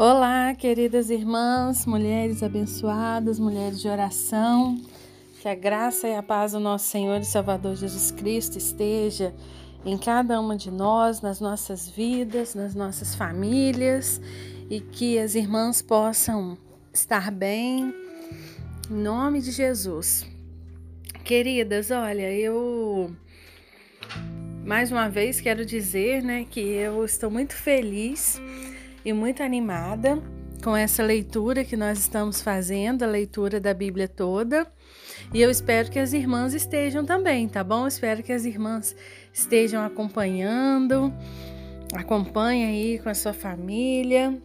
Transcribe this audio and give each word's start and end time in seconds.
Olá, 0.00 0.54
queridas 0.54 1.10
irmãs, 1.10 1.84
mulheres 1.84 2.40
abençoadas, 2.44 3.36
mulheres 3.40 3.80
de 3.80 3.88
oração. 3.88 4.80
Que 5.42 5.48
a 5.48 5.56
graça 5.56 6.06
e 6.06 6.14
a 6.14 6.22
paz 6.22 6.52
do 6.52 6.60
nosso 6.60 6.86
Senhor 6.86 7.20
e 7.20 7.24
Salvador 7.24 7.74
Jesus 7.74 8.12
Cristo 8.12 8.56
esteja 8.56 9.34
em 9.84 9.98
cada 9.98 10.40
uma 10.40 10.56
de 10.56 10.70
nós, 10.70 11.20
nas 11.20 11.40
nossas 11.40 11.88
vidas, 11.88 12.54
nas 12.54 12.76
nossas 12.76 13.16
famílias 13.16 14.20
e 14.70 14.78
que 14.80 15.18
as 15.18 15.34
irmãs 15.34 15.82
possam 15.82 16.56
estar 16.92 17.32
bem, 17.32 17.92
em 18.88 18.94
nome 18.94 19.40
de 19.40 19.50
Jesus. 19.50 20.24
Queridas, 21.24 21.90
olha, 21.90 22.32
eu 22.32 23.10
mais 24.64 24.92
uma 24.92 25.08
vez 25.08 25.40
quero 25.40 25.66
dizer, 25.66 26.22
né, 26.22 26.46
que 26.48 26.60
eu 26.60 27.04
estou 27.04 27.28
muito 27.28 27.54
feliz 27.54 28.40
e 29.04 29.12
muito 29.12 29.42
animada 29.42 30.22
com 30.62 30.76
essa 30.76 31.02
leitura 31.02 31.64
que 31.64 31.76
nós 31.76 31.98
estamos 31.98 32.42
fazendo, 32.42 33.02
a 33.02 33.06
leitura 33.06 33.60
da 33.60 33.72
Bíblia 33.72 34.08
toda. 34.08 34.66
E 35.32 35.40
eu 35.40 35.50
espero 35.50 35.90
que 35.90 35.98
as 35.98 36.12
irmãs 36.12 36.54
estejam 36.54 37.04
também, 37.04 37.48
tá 37.48 37.62
bom? 37.62 37.86
Espero 37.86 38.22
que 38.22 38.32
as 38.32 38.44
irmãs 38.44 38.94
estejam 39.32 39.84
acompanhando. 39.84 41.12
Acompanhe 41.94 42.64
aí 42.64 42.98
com 42.98 43.08
a 43.08 43.14
sua 43.14 43.32
família, 43.32 44.36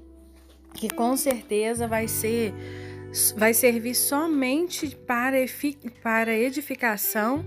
que 0.74 0.90
com 0.90 1.16
certeza 1.18 1.88
vai 1.88 2.08
ser 2.08 2.54
vai 3.36 3.54
servir 3.54 3.94
somente 3.94 4.96
para, 4.96 5.38
para 6.02 6.34
edificação 6.36 7.46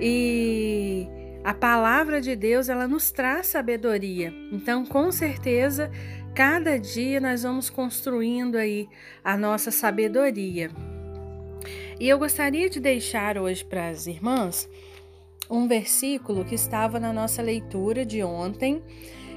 e 0.00 1.06
a 1.44 1.52
palavra 1.52 2.20
de 2.20 2.34
Deus 2.34 2.68
ela 2.68 2.88
nos 2.88 3.10
traz 3.10 3.48
sabedoria. 3.48 4.32
Então, 4.50 4.86
com 4.86 5.12
certeza, 5.12 5.90
Cada 6.34 6.78
dia 6.78 7.20
nós 7.20 7.42
vamos 7.42 7.68
construindo 7.68 8.56
aí 8.56 8.88
a 9.22 9.36
nossa 9.36 9.70
sabedoria. 9.70 10.70
E 12.00 12.08
eu 12.08 12.18
gostaria 12.18 12.70
de 12.70 12.80
deixar 12.80 13.36
hoje 13.36 13.62
para 13.62 13.90
as 13.90 14.06
irmãs 14.06 14.66
um 15.50 15.68
versículo 15.68 16.42
que 16.42 16.54
estava 16.54 16.98
na 16.98 17.12
nossa 17.12 17.42
leitura 17.42 18.06
de 18.06 18.22
ontem, 18.22 18.82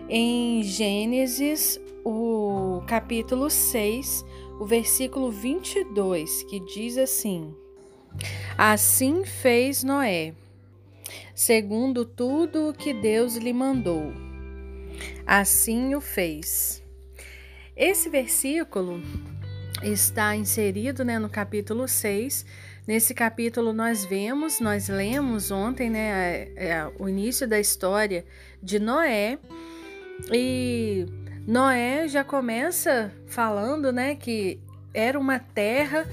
em 0.07 0.63
Gênesis, 0.63 1.77
o 2.05 2.81
capítulo 2.87 3.49
6, 3.49 4.23
o 4.57 4.65
versículo 4.65 5.29
22, 5.29 6.43
que 6.43 6.61
diz 6.61 6.97
assim: 6.97 7.53
Assim 8.57 9.25
fez 9.25 9.83
Noé, 9.83 10.33
segundo 11.33 12.05
tudo 12.05 12.69
o 12.69 12.73
que 12.73 12.93
Deus 12.93 13.35
lhe 13.35 13.51
mandou. 13.51 14.13
Assim 15.27 15.93
o 15.93 15.99
fez. 15.99 16.84
Esse 17.75 18.07
versículo 18.07 19.01
está 19.83 20.33
inserido 20.33 21.03
né, 21.03 21.19
no 21.19 21.29
capítulo 21.29 21.89
6. 21.89 22.45
Nesse 22.87 23.13
capítulo 23.13 23.73
nós 23.73 24.05
vemos, 24.05 24.61
nós 24.61 24.87
lemos 24.87 25.51
ontem 25.51 25.89
né, 25.89 26.47
é, 26.55 26.67
é, 26.69 26.91
o 26.97 27.09
início 27.09 27.45
da 27.45 27.59
história 27.59 28.25
de 28.63 28.79
Noé. 28.79 29.37
E 30.31 31.05
Noé 31.45 32.07
já 32.07 32.23
começa 32.23 33.11
falando 33.27 33.91
né, 33.91 34.15
que 34.15 34.57
era 34.93 35.19
uma 35.19 35.37
terra 35.37 36.05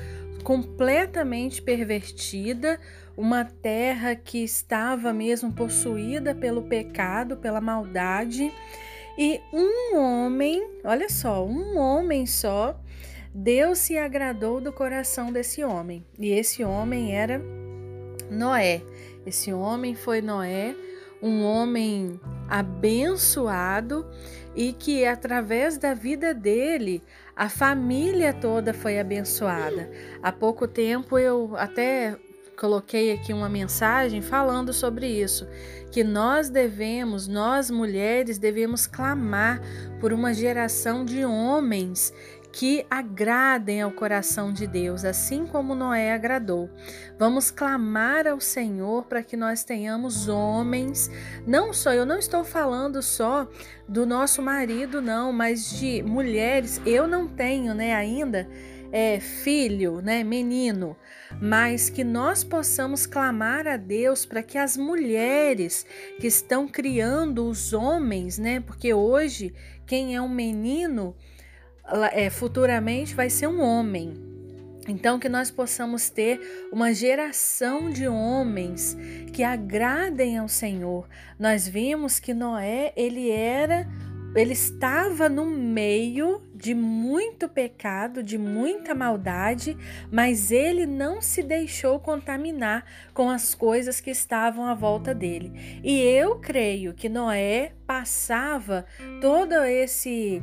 completamente 0.43 1.63
pervertida, 1.63 2.81
uma 3.17 3.45
terra 3.45 4.17
que 4.17 4.43
estava 4.43 5.13
mesmo 5.13 5.53
possuída 5.53 6.35
pelo 6.35 6.63
pecado, 6.63 7.37
pela 7.37 7.61
maldade. 7.61 8.53
E 9.17 9.41
um 9.53 9.97
homem, 9.97 10.67
olha 10.85 11.09
só, 11.09 11.45
um 11.45 11.77
homem 11.79 12.27
só, 12.27 12.79
Deus 13.35 13.79
se 13.79 13.97
agradou 13.97 14.61
do 14.61 14.73
coração 14.73 15.33
desse 15.33 15.63
homem. 15.63 16.05
E 16.19 16.31
esse 16.31 16.65
homem 16.65 17.15
era 17.15 17.41
Noé. 18.31 18.83
Esse 19.27 19.53
homem 19.53 19.95
foi 19.95 20.21
Noé, 20.21 20.75
um 21.23 21.45
homem 21.45 22.21
abençoado 22.49 24.07
e 24.55 24.73
que 24.73 25.05
através 25.05 25.79
da 25.79 25.95
vida 25.95 26.35
dele 26.35 27.03
a 27.37 27.49
família 27.49 28.33
toda 28.33 28.75
foi 28.75 28.99
abençoada. 28.99 29.91
Há 30.23 30.33
pouco 30.33 30.67
tempo 30.67 31.19
eu 31.19 31.57
até 31.57 32.17
coloquei 32.63 33.11
aqui 33.11 33.33
uma 33.33 33.49
mensagem 33.49 34.23
falando 34.23 34.73
sobre 34.73 35.09
isso, 35.09 35.49
que 35.91 36.05
nós 36.05 36.49
devemos, 36.49 37.27
nós 37.27 37.69
mulheres, 37.73 38.39
devemos 38.39 38.87
clamar 38.87 39.61
por 39.99 40.13
uma 40.13 40.33
geração 40.33 41.05
de 41.05 41.25
homens 41.25 42.15
que 42.53 42.87
agradem 42.89 43.83
ao 43.83 43.91
coração 43.91 44.53
de 44.53 44.69
Deus, 44.69 45.05
assim 45.05 45.45
como 45.45 45.75
Noé 45.75 46.13
agradou. 46.13 46.71
Vamos 47.19 47.51
clamar 47.51 48.29
ao 48.29 48.39
Senhor 48.39 49.07
para 49.07 49.25
que 49.25 49.37
nós 49.37 49.65
tenhamos 49.65 50.29
homens, 50.29 51.11
não 51.45 51.73
só, 51.73 51.93
eu 51.93 52.07
não 52.07 52.19
estou 52.19 52.45
falando 52.45 53.03
só 53.03 53.49
do 53.89 54.07
nosso 54.07 54.41
marido, 54.41 55.03
não, 55.03 55.33
mas 55.33 55.69
de 55.69 56.01
mulheres. 56.05 56.81
Eu 56.87 57.09
não 57.09 57.27
tenho, 57.27 57.75
né, 57.75 57.93
ainda 57.93 58.49
é, 58.93 59.19
filho, 59.19 60.03
né, 60.03 60.23
menino, 60.23 60.95
mas 61.41 61.89
que 61.89 62.05
nós 62.05 62.45
possamos 62.45 63.07
clamar 63.07 63.67
a 63.67 63.79
Deus 63.79 64.27
para 64.27 64.43
que 64.43 64.59
as 64.59 64.77
mulheres 64.77 65.87
que 66.21 66.27
estão 66.27 66.69
criando 66.69 67.49
os 67.49 67.73
homens, 67.73 68.39
né, 68.39 68.61
porque 68.61 68.93
hoje 68.93 69.55
quem 69.87 70.15
é 70.15 70.21
um 70.21 70.29
menino 70.29 71.17
é, 72.13 72.29
futuramente 72.29 73.15
vai 73.15 73.31
ser 73.31 73.47
um 73.47 73.63
homem. 73.63 74.31
Então, 74.87 75.17
que 75.17 75.29
nós 75.29 75.49
possamos 75.49 76.11
ter 76.11 76.41
uma 76.73 76.93
geração 76.93 77.89
de 77.89 78.09
homens 78.09 78.97
que 79.33 79.45
agradem 79.45 80.39
ao 80.39 80.49
Senhor. 80.49 81.09
Nós 81.39 81.69
vimos 81.69 82.19
que 82.19 82.35
Noé, 82.35 82.93
ele 82.97 83.31
era 83.31 83.87
ele 84.35 84.55
estava 84.55 85.29
no 85.29 85.45
meio 85.45 86.41
de 86.63 86.77
muito 86.77 87.49
pecado, 87.49 88.23
de 88.23 88.39
muita 88.39 88.95
maldade, 88.95 89.77
mas 90.13 90.53
ele 90.53 90.87
não 90.87 91.21
se 91.21 91.43
deixou 91.43 91.99
contaminar 91.99 92.85
com 93.13 93.29
as 93.29 93.53
coisas 93.53 94.01
que 94.01 94.13
estavam 94.13 94.65
à 94.67 94.73
volta 94.73 95.13
dele. 95.13 95.81
E 95.83 96.01
eu 96.01 96.39
creio 96.39 96.95
que 96.95 97.09
Noé 97.09 97.73
passava 97.85 98.87
todo 99.21 99.55
esse 99.65 100.41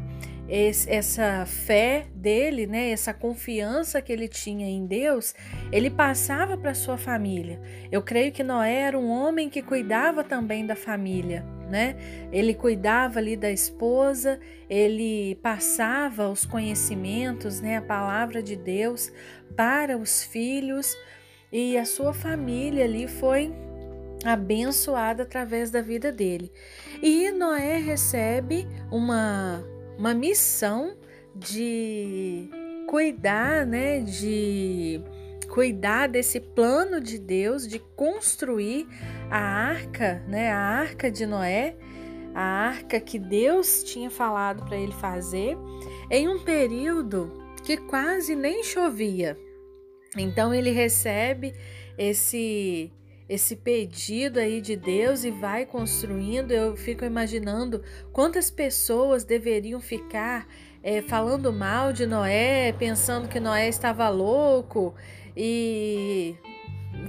essa 0.87 1.45
fé 1.45 2.07
dele, 2.15 2.65
né, 2.65 2.89
essa 2.89 3.13
confiança 3.13 4.01
que 4.01 4.11
ele 4.11 4.27
tinha 4.27 4.67
em 4.67 4.83
Deus, 4.87 5.35
ele 5.71 5.91
passava 5.91 6.57
para 6.57 6.73
sua 6.73 6.97
família. 6.97 7.61
Eu 7.91 8.01
creio 8.01 8.31
que 8.31 8.43
Noé 8.43 8.81
era 8.81 8.97
um 8.97 9.09
homem 9.09 9.47
que 9.47 9.61
cuidava 9.61 10.23
também 10.23 10.65
da 10.65 10.75
família, 10.75 11.45
né? 11.69 11.95
Ele 12.31 12.53
cuidava 12.53 13.19
ali 13.19 13.37
da 13.37 13.51
esposa, 13.51 14.39
ele 14.69 15.35
passava 15.35 16.29
os 16.29 16.45
conhecimentos, 16.45 17.61
né, 17.61 17.77
a 17.77 17.81
palavra 17.81 18.43
de 18.43 18.55
Deus 18.55 19.11
para 19.55 19.97
os 19.97 20.23
filhos 20.23 20.95
e 21.51 21.77
a 21.77 21.85
sua 21.85 22.13
família 22.13 22.85
ali 22.85 23.07
foi 23.07 23.53
abençoada 24.25 25.23
através 25.23 25.71
da 25.71 25.81
vida 25.81 26.11
dele. 26.11 26.51
E 27.01 27.31
Noé 27.31 27.77
recebe 27.77 28.67
uma 28.91 29.63
uma 29.97 30.13
missão 30.13 30.95
de 31.35 32.49
cuidar, 32.87 33.65
né, 33.65 33.99
de 33.99 35.01
cuidar 35.49 36.07
desse 36.07 36.39
plano 36.39 37.01
de 37.01 37.19
Deus 37.19 37.67
de 37.67 37.79
construir 37.95 38.87
a 39.29 39.39
arca, 39.39 40.23
né, 40.27 40.51
a 40.51 40.59
arca 40.59 41.11
de 41.11 41.25
Noé, 41.25 41.75
a 42.33 42.41
arca 42.41 42.99
que 42.99 43.17
Deus 43.17 43.83
tinha 43.83 44.09
falado 44.09 44.63
para 44.65 44.77
ele 44.77 44.93
fazer, 44.93 45.57
em 46.09 46.29
um 46.29 46.39
período 46.39 47.31
que 47.63 47.75
quase 47.75 48.35
nem 48.35 48.63
chovia. 48.63 49.37
Então 50.17 50.53
ele 50.53 50.71
recebe 50.71 51.53
esse 51.97 52.91
esse 53.29 53.55
pedido 53.55 54.39
aí 54.39 54.59
de 54.59 54.75
Deus 54.75 55.23
e 55.23 55.29
vai 55.29 55.65
construindo. 55.65 56.51
Eu 56.51 56.75
fico 56.75 57.05
imaginando 57.05 57.83
quantas 58.11 58.49
pessoas 58.49 59.23
deveriam 59.23 59.79
ficar 59.79 60.47
é, 60.81 61.01
falando 61.01 61.53
mal 61.53 61.93
de 61.93 62.07
Noé, 62.07 62.73
pensando 62.73 63.27
que 63.27 63.39
Noé 63.39 63.69
estava 63.69 64.09
louco 64.09 64.95
e 65.37 66.35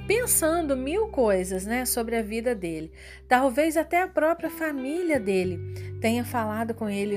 pensando 0.07 0.77
mil 0.77 1.09
coisas, 1.09 1.65
né, 1.65 1.85
sobre 1.85 2.17
a 2.17 2.23
vida 2.23 2.55
dele. 2.55 2.93
Talvez 3.29 3.77
até 3.77 4.03
a 4.03 4.09
própria 4.09 4.51
família 4.51 5.19
dele 5.19 5.59
tenha 6.01 6.25
falado 6.25 6.75
com 6.75 6.89
ele, 6.89 7.17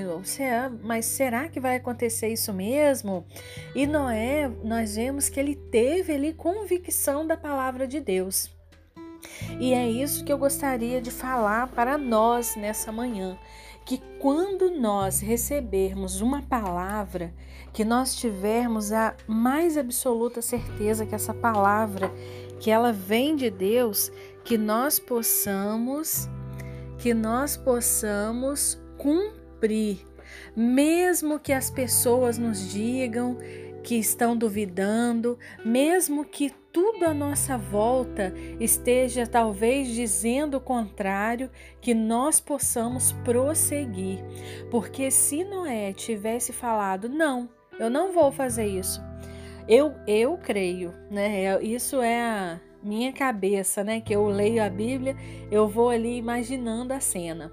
mas 0.82 1.06
será 1.06 1.50
que 1.50 1.60
vai 1.60 1.78
acontecer 1.78 2.30
isso 2.30 2.54
mesmo? 2.54 3.26
E 3.76 3.88
Noé, 3.88 4.50
nós 4.64 4.96
vemos 4.96 5.28
que 5.28 5.40
ele 5.40 5.56
teve 5.56 6.14
ali 6.14 6.34
convicção 6.34 7.26
da 7.26 7.36
palavra 7.36 7.88
de 7.88 8.00
Deus. 8.00 8.53
E 9.60 9.74
é 9.74 9.90
isso 9.90 10.24
que 10.24 10.32
eu 10.32 10.38
gostaria 10.38 11.02
de 11.02 11.12
falar 11.12 11.68
para 11.68 11.98
nós 11.98 12.56
nessa 12.56 12.92
manhã. 12.92 13.38
que 13.86 14.02
quando 14.18 14.72
nós 14.72 15.20
recebermos 15.20 16.22
uma 16.22 16.42
palavra, 16.42 17.34
que 17.74 17.84
nós 17.84 18.16
tivermos 18.16 18.94
a 18.94 19.14
mais 19.28 19.78
absoluta 19.78 20.42
certeza 20.42 21.06
que 21.06 21.14
essa 21.14 21.34
palavra, 21.34 22.10
que 22.62 22.72
ela 22.72 22.94
vem 22.94 23.36
de 23.36 23.50
Deus, 23.50 24.10
que 24.46 24.58
nós 24.58 25.00
possamos 25.00 26.30
que 27.04 27.14
nós 27.14 27.58
possamos 27.58 28.82
cumprir, 28.98 30.06
mesmo 30.56 31.38
que 31.38 31.52
as 31.52 31.70
pessoas 31.70 32.38
nos 32.38 32.72
digam 32.72 33.38
que 33.84 33.96
estão 33.96 34.38
duvidando, 34.38 35.38
mesmo 35.66 36.24
que 36.24 36.54
tudo 36.74 37.06
à 37.06 37.14
nossa 37.14 37.56
volta 37.56 38.34
esteja 38.60 39.28
talvez 39.28 39.88
dizendo 39.88 40.58
o 40.58 40.62
contrário, 40.62 41.52
que 41.80 41.94
nós 41.94 42.40
possamos 42.40 43.12
prosseguir. 43.24 44.20
Porque 44.72 45.12
se 45.12 45.44
Noé 45.44 45.94
tivesse 45.94 46.52
falado, 46.52 47.08
não, 47.08 47.48
eu 47.80 47.92
não 47.92 48.12
vou 48.12 48.32
fazer 48.32 48.66
isso, 48.66 49.00
eu, 49.68 49.94
eu 50.08 50.36
creio, 50.38 50.94
né? 51.12 51.44
É, 51.44 51.64
isso 51.64 52.02
é 52.02 52.22
a 52.22 52.60
minha 52.82 53.14
cabeça, 53.14 53.84
né? 53.84 54.02
Que 54.02 54.16
eu 54.16 54.26
leio 54.26 54.64
a 54.64 54.70
Bíblia, 54.70 55.16
eu 55.52 55.68
vou 55.68 55.90
ali 55.90 56.18
imaginando 56.18 56.92
a 56.92 57.00
cena. 57.00 57.52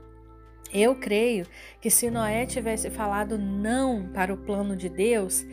Eu 0.72 0.94
creio 0.94 1.46
que 1.80 1.90
se 1.90 2.10
Noé 2.10 2.46
tivesse 2.46 2.90
falado 2.90 3.36
não 3.36 4.08
para 4.12 4.32
o 4.32 4.36
plano 4.36 4.76
de 4.76 4.88
Deus, 4.88 5.44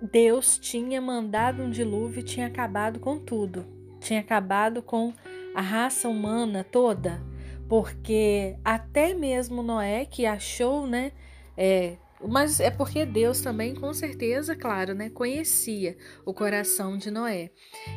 Deus 0.00 0.58
tinha 0.58 1.00
mandado 1.00 1.62
um 1.62 1.70
dilúvio 1.70 2.20
e 2.20 2.24
tinha 2.24 2.46
acabado 2.46 3.00
com 3.00 3.18
tudo. 3.18 3.66
Tinha 4.00 4.20
acabado 4.20 4.82
com 4.82 5.12
a 5.54 5.60
raça 5.60 6.08
humana 6.08 6.64
toda. 6.64 7.20
Porque 7.68 8.56
até 8.64 9.12
mesmo 9.12 9.62
Noé, 9.62 10.04
que 10.04 10.24
achou, 10.24 10.86
né? 10.86 11.12
É, 11.56 11.96
mas 12.26 12.60
é 12.60 12.70
porque 12.70 13.04
Deus 13.04 13.40
também, 13.40 13.74
com 13.74 13.92
certeza, 13.92 14.56
claro, 14.56 14.94
né, 14.94 15.10
conhecia 15.10 15.96
o 16.24 16.34
coração 16.34 16.96
de 16.96 17.10
Noé 17.10 17.50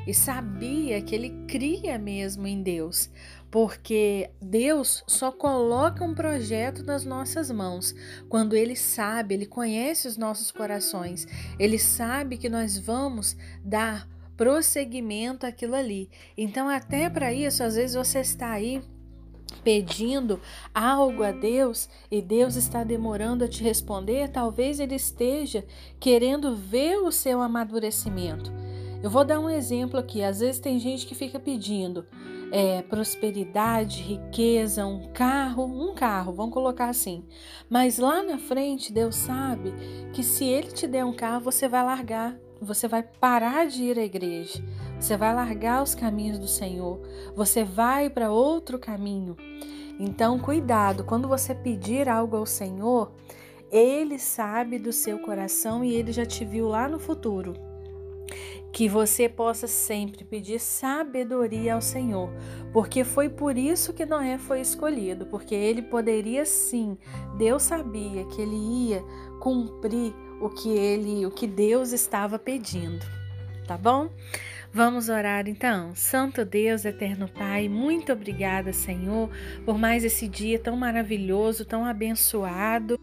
e 0.06 0.14
sabia 0.14 1.02
que 1.02 1.16
ele 1.16 1.30
cria 1.48 1.98
mesmo 1.98 2.46
em 2.46 2.62
Deus, 2.62 3.10
porque 3.50 4.30
Deus 4.42 5.04
só 5.08 5.32
coloca 5.32 6.04
um 6.04 6.14
projeto 6.14 6.84
nas 6.84 7.06
nossas 7.06 7.50
mãos 7.50 7.94
quando 8.30 8.56
ele 8.56 8.76
sabe, 8.76 9.34
ele 9.34 9.46
conhece 9.46 10.08
os 10.08 10.18
nossos 10.18 10.52
corações, 10.52 11.28
ele 11.58 11.80
sabe 11.80 12.38
que 12.38 12.50
nós 12.50 12.78
vamos 12.78 13.36
dar 13.64 14.08
prosseguimento 14.38 15.46
àquilo 15.46 15.76
ali. 15.76 16.10
Então, 16.36 16.68
até 16.68 17.10
para 17.10 17.32
isso, 17.32 17.64
às 17.64 17.76
vezes 17.76 17.96
você 17.96 18.22
está 18.22 18.52
aí 18.52 18.82
pedindo 19.64 20.40
algo 20.74 21.24
a 21.24 21.32
Deus 21.32 21.90
e 22.10 22.22
Deus 22.22 22.56
está 22.56 22.84
demorando 22.84 23.44
a 23.44 23.48
te 23.48 23.64
responder, 23.64 24.30
talvez 24.30 24.80
ele 24.80 24.96
esteja 24.96 25.66
querendo 26.00 26.56
ver 26.56 26.98
o 26.98 27.12
seu 27.12 27.42
amadurecimento. 27.42 28.52
Eu 29.04 29.10
vou 29.10 29.26
dar 29.26 29.40
um 29.40 29.50
exemplo 29.50 30.00
aqui. 30.00 30.24
Às 30.24 30.40
vezes 30.42 30.60
tem 30.60 30.80
gente 30.80 31.08
que 31.08 31.16
fica 31.16 31.40
pedindo 31.40 32.06
é, 32.52 32.84
prosperidade, 32.84 34.02
riqueza, 34.02 34.86
um 34.86 35.12
carro, 35.12 35.66
um 35.66 35.96
carro, 35.96 36.34
vamos 36.34 36.54
colocar 36.54 36.90
assim. 36.90 37.26
Mas 37.70 37.98
lá 37.98 38.22
na 38.22 38.38
frente, 38.38 38.94
Deus 38.94 39.16
sabe 39.16 39.74
que 40.14 40.22
se 40.22 40.46
Ele 40.46 40.68
te 40.68 40.86
der 40.86 41.06
um 41.06 41.14
carro, 41.14 41.42
você 41.42 41.68
vai 41.68 41.84
largar, 41.84 42.38
você 42.62 42.88
vai 42.88 43.02
parar 43.02 43.66
de 43.66 43.84
ir 43.84 43.98
à 43.98 44.04
igreja, 44.04 44.64
você 45.02 45.18
vai 45.18 45.34
largar 45.34 45.82
os 45.82 45.96
caminhos 45.96 46.38
do 46.38 46.48
Senhor, 46.48 47.02
você 47.36 47.64
vai 47.64 48.08
para 48.08 48.32
outro 48.32 48.78
caminho. 48.78 49.36
Então, 50.00 50.38
cuidado, 50.38 51.04
quando 51.04 51.28
você 51.28 51.56
pedir 51.56 52.08
algo 52.08 52.38
ao 52.38 52.46
Senhor, 52.46 53.12
Ele 53.72 54.20
sabe 54.20 54.78
do 54.78 54.94
seu 54.94 55.18
coração 55.18 55.84
e 55.84 55.96
Ele 55.96 56.12
já 56.12 56.24
te 56.24 56.46
viu 56.46 56.68
lá 56.68 56.88
no 56.88 57.00
futuro. 57.00 57.54
Que 58.72 58.88
você 58.88 59.28
possa 59.28 59.68
sempre 59.68 60.24
pedir 60.24 60.60
sabedoria 60.60 61.74
ao 61.74 61.82
Senhor, 61.82 62.30
porque 62.72 63.04
foi 63.04 63.28
por 63.28 63.58
isso 63.58 63.94
que 63.94 64.06
Noé 64.06 64.38
foi 64.38 64.62
escolhido, 64.62 65.26
porque 65.26 65.56
ele 65.56 65.82
poderia 65.82 66.46
sim, 66.46 66.96
Deus 67.38 67.64
sabia 67.64 68.24
que 68.26 68.40
ele 68.42 68.56
ia 68.56 69.04
cumprir 69.40 70.14
o 70.40 70.48
que 70.48 70.70
ele, 70.70 71.26
o 71.26 71.32
que 71.32 71.48
Deus 71.48 71.92
estava 71.92 72.38
pedindo. 72.38 73.04
Tá 73.68 73.78
bom? 73.78 74.10
Vamos 74.74 75.10
orar 75.10 75.50
então. 75.50 75.94
Santo 75.94 76.46
Deus, 76.46 76.86
eterno 76.86 77.28
Pai, 77.28 77.68
muito 77.68 78.14
obrigada, 78.14 78.72
Senhor, 78.72 79.30
por 79.66 79.78
mais 79.78 80.06
esse 80.06 80.30
dia 80.30 80.58
tão 80.58 80.78
maravilhoso, 80.78 81.66
tão 81.66 81.84
abençoado. 81.84 82.98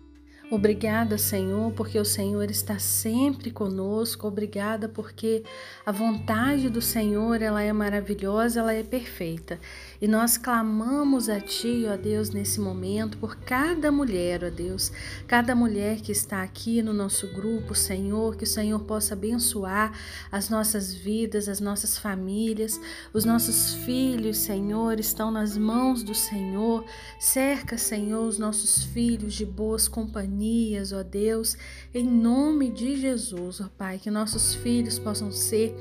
Obrigada, 0.51 1.19
Senhor, 1.19 1.71
porque 1.73 1.99
o 1.99 2.07
Senhor 2.07 2.51
está 2.51 2.79
sempre 2.79 3.51
conosco. 3.51 4.27
Obrigada 4.27 4.89
porque 4.89 5.43
a 5.85 5.93
vontade 5.93 6.71
do 6.71 6.81
Senhor, 6.81 7.43
ela 7.43 7.63
é 7.63 7.71
maravilhosa, 7.71 8.61
ela 8.61 8.73
é 8.73 8.83
perfeita. 8.83 9.61
E 10.01 10.07
nós 10.07 10.37
clamamos 10.37 11.29
a 11.29 11.41
Ti, 11.41 11.85
ó 11.93 11.97
Deus, 11.97 12.31
nesse 12.31 12.61
momento, 12.61 13.19
por 13.19 13.35
cada 13.35 13.91
mulher, 13.91 14.45
ó 14.45 14.51
Deus, 14.51 14.93
cada 15.27 15.57
mulher 15.57 16.01
que 16.01 16.13
está 16.13 16.45
aqui 16.45 16.81
no 16.83 16.93
nosso 16.93 17.27
grupo, 17.35 17.75
Senhor, 17.75 18.37
que 18.37 18.45
o 18.45 18.47
Senhor 18.47 18.79
possa 18.81 19.15
abençoar 19.15 19.93
as 20.31 20.49
nossas 20.49 20.95
vidas, 20.95 21.49
as 21.49 21.59
nossas 21.59 21.99
famílias, 21.99 22.81
os 23.13 23.25
nossos 23.25 23.75
filhos, 23.85 24.39
Senhor, 24.39 25.01
estão 25.01 25.33
nas 25.33 25.57
mãos 25.59 26.05
do 26.05 26.15
Senhor. 26.15 26.85
Cerca, 27.19 27.77
Senhor, 27.77 28.25
os 28.25 28.39
nossos 28.39 28.85
filhos 28.85 29.35
de 29.35 29.45
boas 29.45 29.89
companhias, 29.89 30.93
ó 30.93 31.03
Deus, 31.03 31.57
em 31.93 32.07
nome 32.07 32.71
de 32.71 32.97
Jesus, 32.97 33.61
ó 33.61 33.69
Pai, 33.77 33.99
que 33.99 34.13
nossos 34.13 34.55
filhos 34.55 34.97
possam 34.97 35.33
ser 35.33 35.75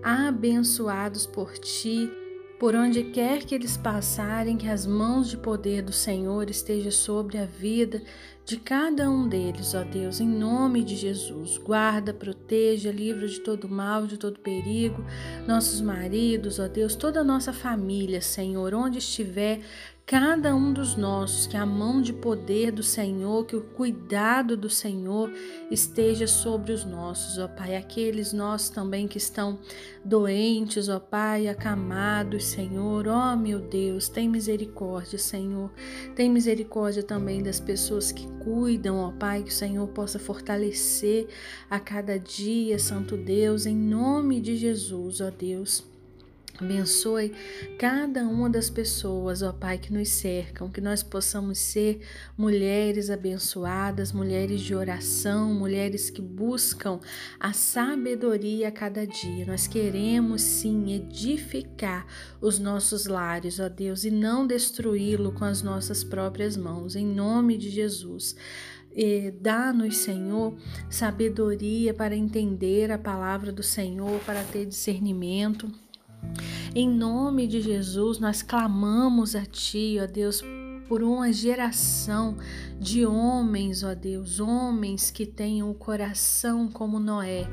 abençoados 0.00 1.26
por 1.26 1.58
Ti 1.58 2.23
por 2.58 2.74
onde 2.74 3.04
quer 3.04 3.44
que 3.44 3.54
eles 3.54 3.76
passarem, 3.76 4.56
que 4.56 4.68
as 4.68 4.86
mãos 4.86 5.28
de 5.28 5.36
poder 5.36 5.82
do 5.82 5.92
Senhor 5.92 6.48
estejam 6.48 6.90
sobre 6.90 7.38
a 7.38 7.44
vida 7.44 8.02
de 8.44 8.58
cada 8.58 9.08
um 9.08 9.26
deles, 9.26 9.74
ó 9.74 9.82
Deus, 9.82 10.20
em 10.20 10.28
nome 10.28 10.84
de 10.84 10.96
Jesus. 10.96 11.56
Guarda, 11.56 12.12
proteja, 12.12 12.92
livra 12.92 13.26
de 13.26 13.40
todo 13.40 13.68
mal, 13.68 14.06
de 14.06 14.18
todo 14.18 14.38
perigo, 14.38 15.02
nossos 15.46 15.80
maridos, 15.80 16.58
ó 16.58 16.68
Deus, 16.68 16.94
toda 16.94 17.20
a 17.20 17.24
nossa 17.24 17.54
família, 17.54 18.20
Senhor, 18.20 18.74
onde 18.74 18.98
estiver, 18.98 19.60
cada 20.06 20.54
um 20.54 20.70
dos 20.70 20.96
nossos, 20.96 21.46
que 21.46 21.56
a 21.56 21.64
mão 21.64 22.02
de 22.02 22.12
poder 22.12 22.70
do 22.70 22.82
Senhor, 22.82 23.46
que 23.46 23.56
o 23.56 23.62
cuidado 23.62 24.54
do 24.54 24.68
Senhor 24.68 25.32
esteja 25.70 26.26
sobre 26.26 26.72
os 26.72 26.84
nossos, 26.84 27.38
ó 27.38 27.48
Pai. 27.48 27.74
Aqueles 27.74 28.32
nossos 28.32 28.68
também 28.68 29.08
que 29.08 29.16
estão 29.16 29.58
doentes, 30.04 30.90
ó 30.90 31.00
Pai, 31.00 31.48
acamados, 31.48 32.44
Senhor. 32.44 33.08
Ó 33.08 33.34
meu 33.34 33.60
Deus, 33.60 34.08
tem 34.08 34.28
misericórdia, 34.28 35.18
Senhor. 35.18 35.70
Tem 36.14 36.28
misericórdia 36.28 37.02
também 37.02 37.42
das 37.42 37.58
pessoas 37.58 38.12
que 38.12 38.33
cuidam, 38.44 38.98
ó 38.98 39.10
Pai, 39.10 39.42
que 39.42 39.50
o 39.50 39.52
Senhor 39.52 39.88
possa 39.88 40.18
fortalecer 40.18 41.26
a 41.70 41.80
cada 41.80 42.18
dia, 42.18 42.78
Santo 42.78 43.16
Deus, 43.16 43.64
em 43.64 43.76
nome 43.76 44.40
de 44.40 44.56
Jesus, 44.56 45.20
ó 45.20 45.30
Deus. 45.30 45.93
Abençoe 46.56 47.32
cada 47.78 48.22
uma 48.22 48.48
das 48.48 48.70
pessoas, 48.70 49.42
ó 49.42 49.52
Pai, 49.52 49.76
que 49.76 49.92
nos 49.92 50.08
cercam, 50.08 50.70
que 50.70 50.80
nós 50.80 51.02
possamos 51.02 51.58
ser 51.58 52.00
mulheres 52.38 53.10
abençoadas, 53.10 54.12
mulheres 54.12 54.60
de 54.60 54.72
oração, 54.72 55.52
mulheres 55.52 56.10
que 56.10 56.22
buscam 56.22 57.00
a 57.40 57.52
sabedoria 57.52 58.68
a 58.68 58.70
cada 58.70 59.04
dia. 59.04 59.44
Nós 59.44 59.66
queremos 59.66 60.42
sim 60.42 60.92
edificar 60.92 62.06
os 62.40 62.60
nossos 62.60 63.06
lares, 63.06 63.58
ó 63.58 63.68
Deus, 63.68 64.04
e 64.04 64.10
não 64.12 64.46
destruí-lo 64.46 65.32
com 65.32 65.44
as 65.44 65.60
nossas 65.60 66.04
próprias 66.04 66.56
mãos, 66.56 66.94
em 66.94 67.04
nome 67.04 67.58
de 67.58 67.68
Jesus. 67.68 68.36
Dá-nos, 69.40 69.96
Senhor, 69.96 70.56
sabedoria 70.88 71.92
para 71.92 72.14
entender 72.14 72.92
a 72.92 72.98
palavra 72.98 73.50
do 73.50 73.62
Senhor, 73.62 74.20
para 74.20 74.44
ter 74.44 74.66
discernimento 74.66 75.68
em 76.74 76.88
nome 76.88 77.46
de 77.46 77.60
Jesus, 77.60 78.18
nós 78.18 78.42
clamamos 78.42 79.36
a 79.36 79.44
Ti, 79.46 79.98
ó 80.02 80.06
Deus, 80.06 80.42
por 80.88 81.02
uma 81.02 81.32
geração 81.32 82.36
de 82.80 83.06
homens, 83.06 83.82
ó 83.82 83.94
Deus, 83.94 84.40
homens 84.40 85.10
que 85.10 85.24
tenham 85.24 85.70
o 85.70 85.74
coração 85.74 86.68
como 86.68 86.98
Noé. 86.98 87.48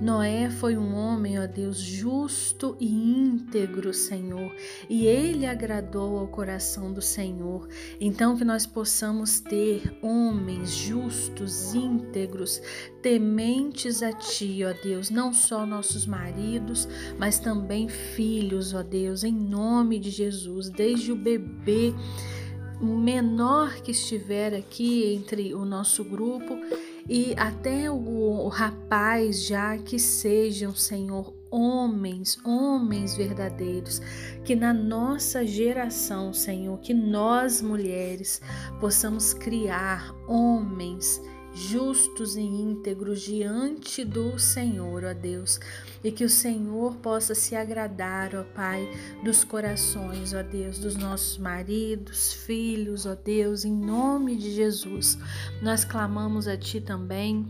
Noé 0.00 0.50
foi 0.50 0.76
um 0.76 0.94
homem, 0.94 1.38
ó 1.38 1.46
Deus, 1.46 1.78
justo 1.78 2.76
e 2.78 2.86
íntegro, 2.86 3.94
Senhor, 3.94 4.54
e 4.90 5.06
ele 5.06 5.46
agradou 5.46 6.18
ao 6.18 6.28
coração 6.28 6.92
do 6.92 7.00
Senhor. 7.00 7.66
Então 7.98 8.36
que 8.36 8.44
nós 8.44 8.66
possamos 8.66 9.40
ter 9.40 9.96
homens 10.02 10.70
justos, 10.70 11.74
íntegros, 11.74 12.60
tementes 13.00 14.02
a 14.02 14.12
ti, 14.12 14.60
ó 14.64 14.74
Deus, 14.84 15.08
não 15.08 15.32
só 15.32 15.64
nossos 15.64 16.04
maridos, 16.04 16.86
mas 17.18 17.38
também 17.38 17.88
filhos, 17.88 18.74
ó 18.74 18.82
Deus, 18.82 19.24
em 19.24 19.32
nome 19.32 19.98
de 19.98 20.10
Jesus, 20.10 20.68
desde 20.68 21.10
o 21.10 21.16
bebê 21.16 21.94
menor 22.80 23.76
que 23.76 23.92
estiver 23.92 24.54
aqui 24.54 25.14
entre 25.14 25.54
o 25.54 25.64
nosso 25.64 26.04
grupo 26.04 26.58
e 27.08 27.34
até 27.36 27.90
o, 27.90 28.48
rapaz 28.48 29.44
já 29.44 29.78
que 29.78 29.98
sejam, 29.98 30.74
Senhor, 30.74 31.32
homens, 31.50 32.38
homens 32.44 33.16
verdadeiros, 33.16 34.00
que 34.44 34.56
na 34.56 34.72
nossa 34.72 35.46
geração, 35.46 36.32
Senhor, 36.32 36.78
que 36.80 36.92
nós 36.92 37.62
mulheres 37.62 38.40
possamos 38.80 39.32
criar 39.32 40.14
homens 40.26 41.22
justos 41.56 42.36
e 42.36 42.42
íntegros 42.42 43.22
diante 43.22 44.04
do 44.04 44.38
Senhor, 44.38 45.04
ó 45.04 45.14
Deus, 45.14 45.58
e 46.04 46.12
que 46.12 46.22
o 46.22 46.28
Senhor 46.28 46.96
possa 46.96 47.34
se 47.34 47.56
agradar, 47.56 48.34
ó 48.34 48.44
Pai, 48.44 48.86
dos 49.24 49.42
corações, 49.42 50.34
ó 50.34 50.42
Deus, 50.42 50.78
dos 50.78 50.96
nossos 50.96 51.38
maridos, 51.38 52.34
filhos, 52.34 53.06
ó 53.06 53.14
Deus, 53.14 53.64
em 53.64 53.72
nome 53.72 54.36
de 54.36 54.52
Jesus. 54.52 55.18
Nós 55.62 55.84
clamamos 55.84 56.46
a 56.46 56.56
Ti 56.58 56.80
também 56.80 57.46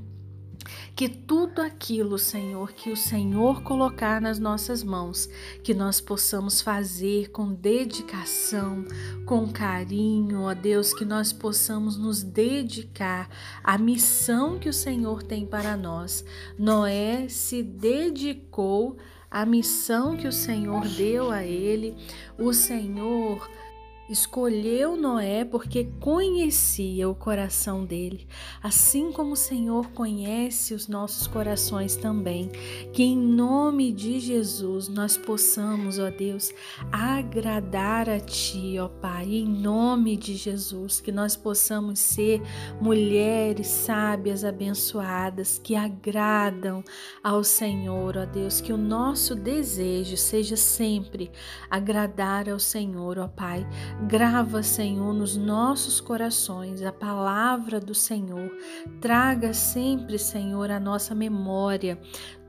que 0.94 1.08
tudo 1.08 1.60
aquilo, 1.60 2.18
Senhor, 2.18 2.72
que 2.72 2.90
o 2.90 2.96
Senhor 2.96 3.62
colocar 3.62 4.20
nas 4.20 4.38
nossas 4.38 4.82
mãos, 4.82 5.28
que 5.62 5.74
nós 5.74 6.00
possamos 6.00 6.60
fazer 6.60 7.30
com 7.30 7.52
dedicação, 7.52 8.84
com 9.24 9.50
carinho, 9.50 10.42
ó 10.42 10.54
Deus, 10.54 10.94
que 10.94 11.04
nós 11.04 11.32
possamos 11.32 11.96
nos 11.96 12.22
dedicar 12.22 13.28
à 13.62 13.76
missão 13.76 14.58
que 14.58 14.68
o 14.68 14.72
Senhor 14.72 15.22
tem 15.22 15.46
para 15.46 15.76
nós. 15.76 16.24
Noé 16.58 17.28
se 17.28 17.62
dedicou 17.62 18.96
à 19.30 19.44
missão 19.44 20.16
que 20.16 20.26
o 20.26 20.32
Senhor 20.32 20.86
deu 20.88 21.30
a 21.30 21.44
ele. 21.44 21.96
O 22.38 22.52
Senhor 22.52 23.48
Escolheu 24.08 24.96
Noé 24.96 25.44
porque 25.44 25.88
conhecia 25.98 27.08
o 27.08 27.14
coração 27.14 27.84
dele, 27.84 28.28
assim 28.62 29.10
como 29.10 29.32
o 29.32 29.36
Senhor 29.36 29.90
conhece 29.90 30.74
os 30.74 30.86
nossos 30.86 31.26
corações 31.26 31.96
também. 31.96 32.48
Que 32.92 33.02
em 33.02 33.16
nome 33.16 33.92
de 33.92 34.20
Jesus 34.20 34.86
nós 34.88 35.16
possamos, 35.16 35.98
ó 35.98 36.08
Deus, 36.08 36.52
agradar 36.92 38.08
a 38.08 38.20
Ti, 38.20 38.78
ó 38.78 38.86
Pai, 38.88 39.24
em 39.24 39.44
nome 39.44 40.16
de 40.16 40.36
Jesus, 40.36 41.00
que 41.00 41.10
nós 41.10 41.34
possamos 41.34 41.98
ser 41.98 42.40
mulheres 42.80 43.66
sábias, 43.66 44.44
abençoadas, 44.44 45.58
que 45.58 45.74
agradam 45.74 46.84
ao 47.24 47.42
Senhor, 47.42 48.16
ó 48.16 48.24
Deus, 48.24 48.60
que 48.60 48.72
o 48.72 48.76
nosso 48.76 49.34
desejo 49.34 50.16
seja 50.16 50.56
sempre 50.56 51.28
agradar 51.68 52.48
ao 52.48 52.60
Senhor, 52.60 53.18
ó 53.18 53.26
Pai 53.26 53.66
Grava, 54.04 54.62
Senhor, 54.62 55.12
nos 55.14 55.36
nossos 55.36 56.00
corações 56.00 56.82
a 56.82 56.92
palavra 56.92 57.80
do 57.80 57.94
Senhor. 57.94 58.52
Traga 59.00 59.54
sempre, 59.54 60.18
Senhor, 60.18 60.70
a 60.70 60.78
nossa 60.78 61.14
memória 61.14 61.98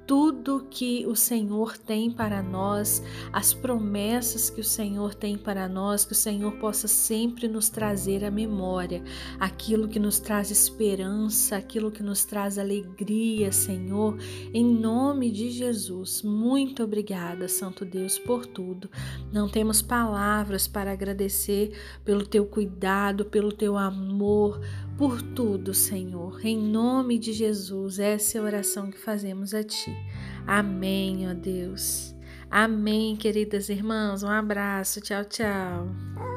tudo 0.08 0.66
que 0.72 1.06
o 1.06 1.18
Senhor 1.18 1.78
tem 1.78 2.10
para 2.10 2.42
nós, 2.42 3.04
as 3.34 3.54
promessas 3.54 4.50
que 4.50 4.62
o 4.62 4.64
Senhor 4.64 5.14
tem 5.14 5.38
para 5.38 5.68
nós, 5.68 6.06
que 6.06 6.14
o 6.14 6.16
Senhor 6.16 6.54
possa 6.54 6.88
sempre 6.88 7.50
nos 7.50 7.68
trazer 7.68 8.24
à 8.24 8.32
memória 8.32 9.04
aquilo 9.38 9.90
que 9.90 10.00
nos 10.00 10.18
traz 10.18 10.50
esperança, 10.50 11.58
aquilo 11.58 11.92
que 11.92 12.02
nos 12.02 12.24
traz 12.24 12.58
alegria, 12.58 13.52
Senhor, 13.52 14.18
em 14.54 14.64
nome 14.64 15.30
de 15.30 15.52
Jesus. 15.52 16.24
Muito 16.24 16.82
obrigada, 16.84 17.50
Santo 17.50 17.84
Deus, 17.84 18.18
por 18.18 18.46
tudo. 18.46 18.90
Não 19.30 19.50
temos 19.50 19.82
palavras 19.82 20.70
para 20.70 20.94
agradecer 20.94 21.74
pelo 22.06 22.26
teu 22.26 22.46
cuidado, 22.46 23.26
pelo 23.26 23.52
teu 23.52 23.78
amor, 23.78 24.62
por 24.98 25.22
tudo, 25.22 25.74
Senhor. 25.74 26.44
Em 26.44 26.58
nome 26.58 27.20
de 27.20 27.32
Jesus, 27.32 28.00
essa 28.00 28.38
é 28.38 28.42
a 28.42 28.44
oração 28.44 28.90
que 28.90 28.98
fazemos 28.98 29.54
a 29.54 29.64
Ti. 29.64 29.96
Amém, 30.46 31.30
ó 31.30 31.34
Deus. 31.34 32.16
Amém, 32.50 33.16
queridas 33.16 33.70
irmãs. 33.70 34.24
Um 34.24 34.30
abraço. 34.30 35.00
Tchau, 35.02 35.24
tchau. 35.26 36.37